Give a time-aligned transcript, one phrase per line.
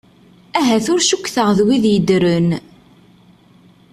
[0.59, 2.49] Ahat ur cukteɣ d wid yeddren?